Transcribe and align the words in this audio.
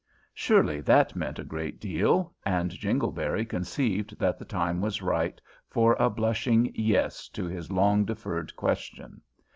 Surely 0.33 0.81
that 0.81 1.15
meant 1.15 1.37
a 1.37 1.43
great 1.43 1.79
deal, 1.79 2.33
and 2.43 2.71
Jingleberry 2.71 3.45
conceived 3.45 4.17
that 4.17 4.39
the 4.39 4.45
time 4.45 4.81
was 4.81 5.03
ripe 5.03 5.39
for 5.67 5.95
a 5.99 6.09
blushing 6.09 6.71
"yes" 6.73 7.29
to 7.29 7.45
his 7.45 7.69
long 7.71 8.03
deferred 8.05 8.55
question. 8.55 9.21